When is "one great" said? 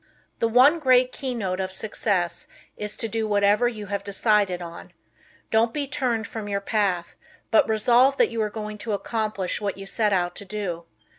0.47-1.11